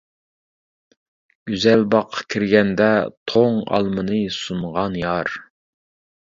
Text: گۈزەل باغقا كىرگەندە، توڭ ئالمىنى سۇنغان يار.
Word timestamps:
گۈزەل 1.49 1.83
باغقا 1.93 2.23
كىرگەندە، 2.35 2.87
توڭ 3.33 3.61
ئالمىنى 3.77 4.23
سۇنغان 4.39 4.99
يار. 5.03 5.33